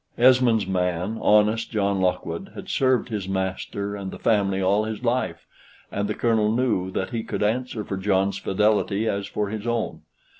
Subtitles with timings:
[0.17, 5.45] Esmond's man, honest John Lockwood, had served his master and the family all his life,
[5.91, 10.01] and the Colonel knew that he could answer for John's fidelity as for his own.